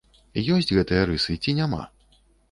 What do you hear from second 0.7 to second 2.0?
гэтыя рысы ці няма?